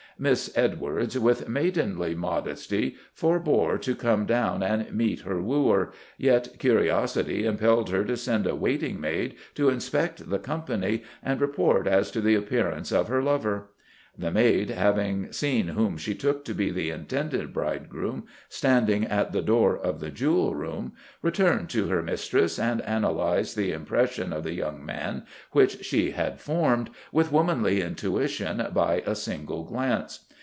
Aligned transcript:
Miss 0.19 0.55
Edwards, 0.55 1.17
with 1.17 1.49
maidenly 1.49 2.13
modesty, 2.13 2.95
forbore 3.17 3.79
to 3.81 3.95
come 3.95 4.27
down 4.27 4.61
and 4.61 4.93
meet 4.93 5.21
her 5.21 5.41
wooer, 5.41 5.93
yet 6.15 6.59
curiosity 6.59 7.43
impelled 7.43 7.89
her 7.89 8.03
to 8.05 8.15
send 8.15 8.45
a 8.45 8.53
waiting 8.55 9.01
maid 9.01 9.33
to 9.55 9.69
inspect 9.69 10.29
the 10.29 10.37
company 10.37 11.01
and 11.23 11.41
report 11.41 11.87
as 11.87 12.11
to 12.11 12.21
the 12.21 12.35
appearance 12.35 12.91
of 12.91 13.07
her 13.07 13.23
lover. 13.23 13.69
The 14.17 14.29
maid, 14.29 14.69
having 14.71 15.31
seen 15.31 15.69
whom 15.69 15.95
she 15.95 16.13
took 16.13 16.43
to 16.43 16.53
be 16.53 16.69
the 16.69 16.89
intended 16.89 17.53
bridegroom 17.53 18.25
standing 18.49 19.05
at 19.05 19.31
the 19.31 19.41
door 19.41 19.77
of 19.77 20.01
the 20.01 20.09
Jewel 20.11 20.53
room, 20.53 20.91
returned 21.21 21.69
to 21.69 21.87
her 21.87 22.03
mistress 22.03 22.59
and 22.59 22.81
analysed 22.81 23.55
the 23.55 23.71
impression 23.71 24.33
of 24.33 24.43
the 24.43 24.53
young 24.53 24.85
man 24.85 25.23
which 25.53 25.85
she 25.85 26.11
had 26.11 26.41
formed, 26.41 26.89
with 27.13 27.31
womanly 27.31 27.81
intuition, 27.81 28.67
by 28.73 29.01
a 29.05 29.15
single 29.15 29.63
glance. 29.63 30.25